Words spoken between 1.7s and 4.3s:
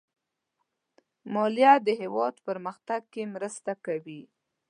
د هېواد پرمختګ کې مرسته کوي.